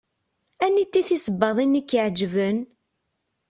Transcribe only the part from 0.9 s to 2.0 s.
tisebbaḍin i